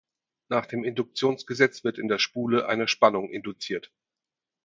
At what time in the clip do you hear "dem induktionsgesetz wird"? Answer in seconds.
0.65-1.99